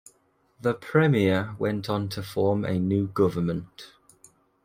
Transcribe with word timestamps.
The 0.59 0.73
Premier 0.73 1.55
went 1.59 1.87
on 1.87 2.09
to 2.09 2.23
form 2.23 2.65
a 2.65 2.79
new 2.79 3.05
government. 3.05 3.93